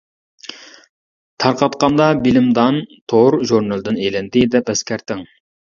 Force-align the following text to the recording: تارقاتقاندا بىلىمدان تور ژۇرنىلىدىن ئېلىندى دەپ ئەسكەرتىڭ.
تارقاتقاندا 1.45 2.09
بىلىمدان 2.25 2.81
تور 3.15 3.41
ژۇرنىلىدىن 3.53 4.03
ئېلىندى 4.07 4.47
دەپ 4.57 4.75
ئەسكەرتىڭ. 4.77 5.27